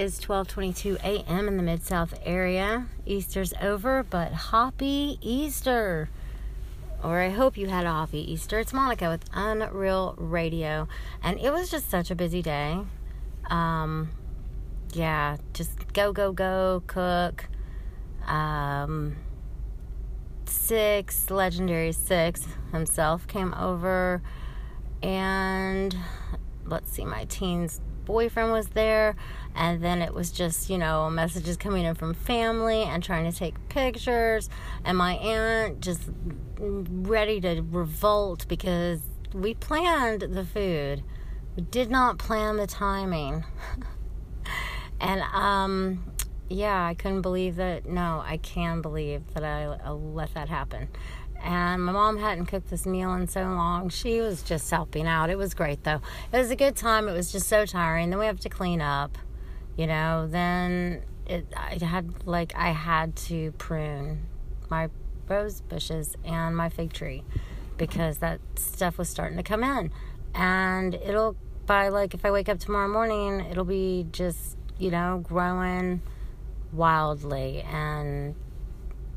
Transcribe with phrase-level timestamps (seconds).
[0.00, 1.46] is 12:22 a.m.
[1.46, 2.86] in the Mid South area.
[3.04, 6.08] Easter's over, but happy Easter.
[7.04, 8.58] Or I hope you had a happy Easter.
[8.58, 10.88] It's Monica with Unreal Radio,
[11.22, 12.80] and it was just such a busy day.
[13.50, 14.08] Um,
[14.94, 17.46] yeah, just go go go cook.
[18.26, 19.16] Um,
[20.46, 24.22] six legendary six himself came over,
[25.02, 25.94] and
[26.64, 29.14] let's see, my teens boyfriend was there
[29.54, 33.36] and then it was just you know messages coming in from family and trying to
[33.36, 34.48] take pictures.
[34.84, 36.02] And my aunt just
[36.58, 39.00] ready to revolt because
[39.32, 41.04] we planned the food.
[41.54, 43.44] We did not plan the timing.
[45.02, 46.12] And um
[46.50, 47.86] yeah i couldn't believe that.
[47.86, 50.88] No i can believe that i, I let that happen
[51.42, 53.88] and my mom hadn't cooked this meal in so long.
[53.88, 55.30] She was just helping out.
[55.30, 56.00] It was great though.
[56.32, 57.08] It was a good time.
[57.08, 58.10] It was just so tiring.
[58.10, 59.16] Then we have to clean up,
[59.76, 60.26] you know.
[60.28, 64.26] Then it I had like I had to prune
[64.68, 64.88] my
[65.28, 67.24] rose bushes and my fig tree
[67.76, 69.90] because that stuff was starting to come in.
[70.34, 71.36] And it'll
[71.66, 76.02] by like if I wake up tomorrow morning, it'll be just, you know, growing
[76.72, 78.34] wildly and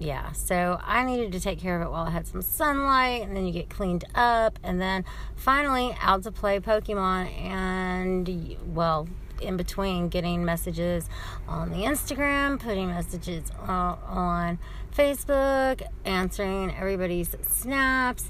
[0.04, 3.36] yeah, so I needed to take care of it while I had some sunlight, and
[3.36, 5.06] then you get cleaned up, and then
[5.36, 9.08] finally out to play Pokemon, and well,
[9.42, 11.10] in between getting messages
[11.48, 14.60] on the Instagram, putting messages on
[14.96, 18.30] Facebook, answering everybody's snaps.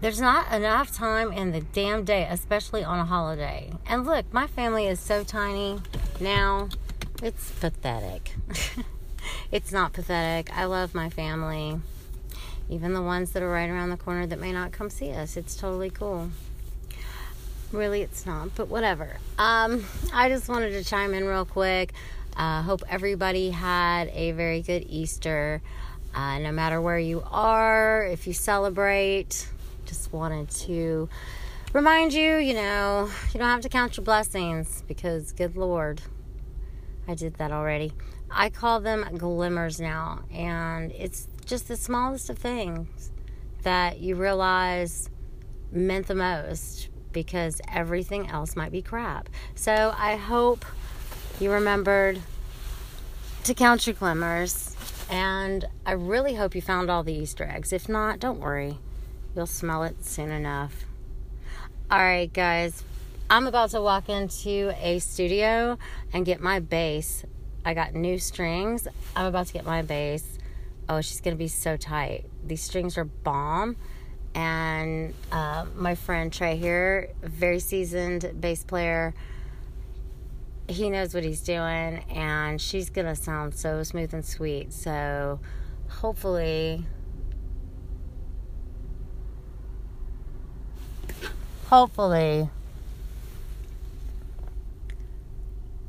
[0.00, 3.72] There's not enough time in the damn day, especially on a holiday.
[3.86, 5.78] And look, my family is so tiny
[6.20, 6.68] now,
[7.22, 8.34] it's pathetic.
[9.50, 10.56] it's not pathetic.
[10.56, 11.80] I love my family.
[12.68, 15.36] Even the ones that are right around the corner that may not come see us.
[15.36, 16.30] It's totally cool.
[17.72, 19.18] Really, it's not, but whatever.
[19.38, 21.92] Um, I just wanted to chime in real quick.
[22.36, 25.62] Uh, hope everybody had a very good Easter.
[26.14, 29.48] Uh, no matter where you are, if you celebrate,
[29.84, 31.08] just wanted to
[31.72, 36.00] remind you, you know, you don't have to count your blessings because, good Lord,
[37.08, 37.92] I did that already.
[38.30, 43.12] I call them glimmers now, and it's just the smallest of things
[43.62, 45.08] that you realize
[45.70, 49.28] meant the most because everything else might be crap.
[49.54, 50.64] So I hope
[51.40, 52.20] you remembered
[53.44, 54.76] to count your glimmers,
[55.08, 57.72] and I really hope you found all the Easter eggs.
[57.72, 58.78] If not, don't worry,
[59.34, 60.84] you'll smell it soon enough.
[61.90, 62.82] All right, guys,
[63.28, 65.78] I'm about to walk into a studio
[66.12, 67.24] and get my bass
[67.66, 68.86] I got new strings.
[69.16, 70.38] I'm about to get my bass.
[70.88, 72.26] Oh, she's gonna be so tight.
[72.46, 73.74] These strings are bomb.
[74.36, 79.14] And uh, my friend Trey here, very seasoned bass player,
[80.68, 84.72] he knows what he's doing, and she's gonna sound so smooth and sweet.
[84.72, 85.40] So
[85.88, 86.84] hopefully,
[91.68, 92.48] hopefully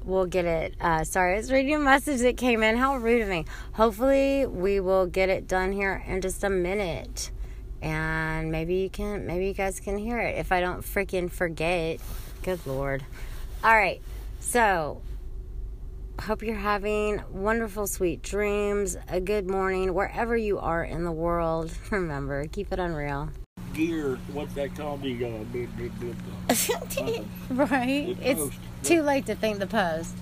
[0.08, 0.76] we'll get it.
[0.80, 2.78] Uh, sorry, I was reading a message that came in.
[2.78, 3.46] How rude of me.
[3.74, 7.32] Hopefully, we will get it done here in just a minute.
[7.82, 12.00] And maybe you can, maybe you guys can hear it if I don't freaking forget.
[12.42, 13.06] Good Lord.
[13.64, 14.02] All right.
[14.40, 15.02] So,
[16.22, 21.72] hope you're having wonderful, sweet dreams, a good morning, wherever you are in the world.
[21.92, 23.30] Remember, keep it unreal.
[23.78, 25.04] Gear, what's that called?
[25.04, 26.16] The uh, big, big, big,
[26.50, 26.54] uh,
[27.54, 28.18] right?
[28.18, 28.58] The It's post.
[28.82, 30.16] too late to think the post.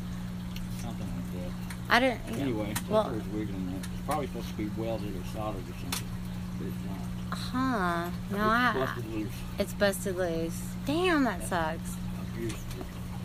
[0.81, 1.51] something like that.
[1.89, 2.41] I didn't.
[2.41, 3.85] Anyway, well, where it's wiggling at.
[3.93, 6.07] It's probably supposed to be welded or soldered or something,
[6.59, 7.37] but it's not.
[7.37, 8.09] huh?
[8.29, 8.73] No, it's I.
[8.73, 9.33] busted loose.
[9.57, 10.61] It's busted loose.
[10.85, 11.95] Damn, that sucks.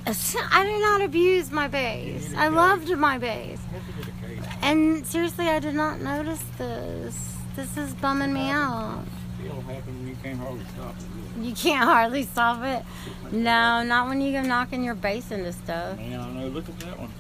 [0.53, 2.33] I did not abuse my bass.
[2.37, 3.59] I loved my bass.
[3.59, 3.99] it.
[3.99, 4.55] Look at the case.
[4.63, 7.35] And seriously, I did not notice this.
[7.57, 9.03] This is bumming me out.
[9.45, 11.43] It'll happen when you can't hardly stop it.
[11.45, 12.85] You can't hardly stop it.
[13.33, 15.97] No, not when you go knocking your bass into stuff.
[15.99, 16.49] Man, I know.
[16.49, 17.11] Look at that one.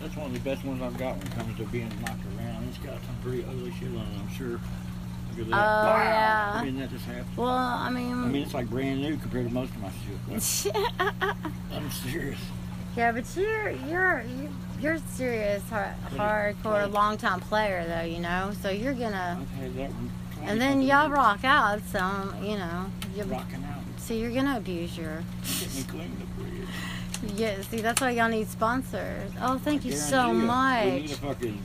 [0.00, 2.68] That's one of the best ones I've got when it comes to being knocked around.
[2.68, 4.60] It's got some pretty ugly shit on it, I'm sure.
[5.36, 5.56] Look at that.
[5.56, 5.96] Oh, Wow.
[6.02, 6.52] yeah.
[6.56, 7.36] I mean, that just happened.
[7.36, 8.12] Well, I mean...
[8.12, 10.74] I mean, mean, it's like brand new compared to most of my shit.
[11.72, 12.38] I'm serious.
[12.96, 14.24] yeah, but you're you're
[14.80, 18.06] you're serious, hard, hardcore, long time player though.
[18.06, 19.38] You know, so you're gonna.
[19.40, 20.10] I've had that one.
[20.42, 21.98] And then y'all rock out, so
[22.42, 22.86] you know,
[23.16, 23.80] You're rocking out.
[23.98, 25.22] so you're gonna abuse your.
[25.60, 27.38] Get me cleaned up pretty good.
[27.38, 29.32] Yeah, see, that's why y'all need sponsors.
[29.40, 30.84] Oh, thank you so you, much.
[30.84, 31.62] We need a fucking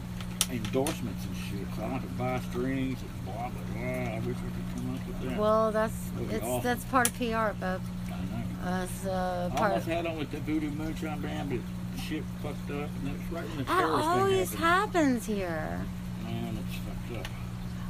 [0.51, 1.67] endorsements and shit.
[1.75, 4.13] So I have to buy strings and blah blah blah.
[4.15, 5.37] I wish we could come up with that.
[5.37, 6.63] Well, that's That'd it's awesome.
[6.63, 7.59] that's part of PR, bub.
[7.61, 8.43] I know.
[8.63, 9.93] That's uh, I part almost of.
[9.93, 13.57] had on with the Voodoo Moonshine band, but shit fucked up, and that's right when
[13.57, 14.93] the That always happened.
[14.95, 15.81] happens here.
[16.23, 17.31] Man, it's fucked up.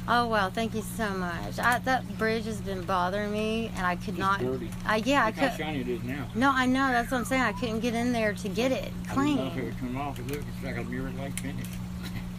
[0.08, 1.58] Oh well, thank you so much.
[1.60, 4.40] I, that bridge has been bothering me, and I could Just not.
[4.40, 4.68] dirty.
[4.84, 5.58] I yeah, I Look how could.
[5.58, 6.26] shiny it is now.
[6.34, 6.88] No, I know.
[6.88, 7.42] That's what I'm saying.
[7.42, 9.38] I couldn't get in there to get it clean.
[9.38, 10.18] I didn't know if it come off.
[10.18, 11.66] It looks like a mirror like finish.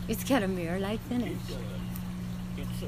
[0.10, 1.32] It's got a mirror like uh, finish.
[1.32, 1.58] It does.
[2.58, 2.88] It's so.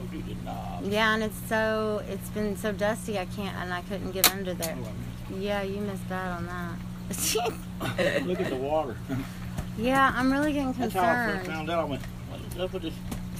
[0.83, 3.17] Yeah, and it's so it's been so dusty.
[3.17, 4.77] I can't, and I couldn't get under there.
[4.83, 6.77] Oh, Yeah, you missed out on that.
[8.25, 8.97] Look at the water.
[9.77, 10.91] yeah, I'm really getting concerned.
[10.93, 11.79] That's how I first found out.
[11.79, 12.93] I went, what is up with this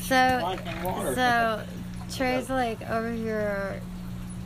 [0.07, 1.15] So, life in water?
[1.15, 1.63] so
[2.15, 3.81] Trey's like over here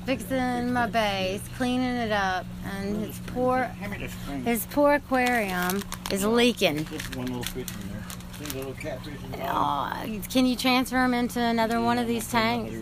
[0.06, 4.44] fixing my bass, cleaning it up, and his poor Hand me the string.
[4.44, 6.86] his poor aquarium is leaking.
[6.86, 8.04] Just one little fish in there.
[8.40, 9.56] See the little catfish in the bottom?
[9.56, 12.74] Aw, can you transfer him into another one of these tanks?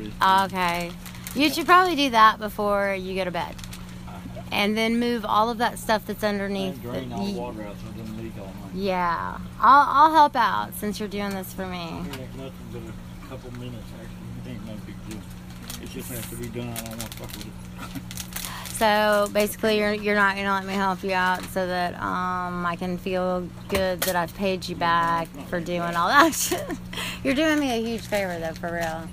[0.45, 0.91] Okay.
[1.35, 3.55] You should probably do that before you go to bed.
[4.51, 6.73] And then move all of that stuff that's underneath.
[6.75, 8.73] And drain all the water out so it doesn't leak all night.
[8.73, 9.37] yeah.
[9.59, 11.77] I'll, I'll help out since you're doing this for me.
[11.77, 14.51] It ain't nothing but a couple minutes actually.
[14.51, 15.19] It ain't no big deal.
[15.83, 16.69] It just has to be done.
[16.69, 18.01] I don't want to fuck with it.
[18.77, 22.75] So basically, you're you're not gonna let me help you out so that um I
[22.75, 26.63] can feel good that I've paid you back for doing all that shit.
[27.23, 29.09] You're doing me a huge favor though, for real.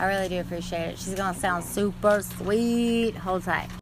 [0.00, 0.98] I really do appreciate it.
[0.98, 3.14] She's gonna sound super sweet.
[3.14, 3.68] Hold tight.